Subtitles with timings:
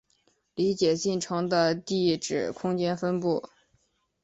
[0.55, 3.47] 理解进程的地址空间分布